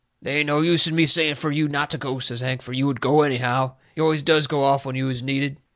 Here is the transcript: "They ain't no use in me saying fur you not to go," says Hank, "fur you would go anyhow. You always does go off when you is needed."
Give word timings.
"They 0.19 0.37
ain't 0.39 0.47
no 0.47 0.61
use 0.61 0.87
in 0.87 0.95
me 0.95 1.05
saying 1.05 1.35
fur 1.35 1.51
you 1.51 1.67
not 1.67 1.91
to 1.91 1.97
go," 1.99 2.17
says 2.17 2.39
Hank, 2.39 2.63
"fur 2.63 2.71
you 2.71 2.87
would 2.87 3.01
go 3.01 3.21
anyhow. 3.21 3.75
You 3.95 4.01
always 4.01 4.23
does 4.23 4.47
go 4.47 4.63
off 4.63 4.83
when 4.83 4.95
you 4.95 5.07
is 5.09 5.21
needed." 5.21 5.59